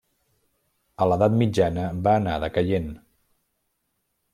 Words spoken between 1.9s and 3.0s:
va anar decaient.